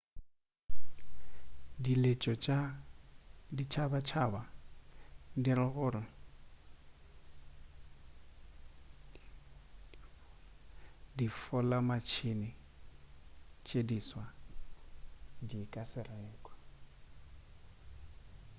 diletšo 1.83 2.33
tša 2.43 2.57
ditšhabatšhaba 3.57 4.41
di 5.43 5.51
ra 5.57 5.65
gore 5.75 6.01
difolamatšhene 11.17 12.49
tše 13.65 13.79
diswa 13.89 14.25
di 15.47 15.59
ka 15.73 15.83
se 15.91 16.01
rekwe 16.09 16.53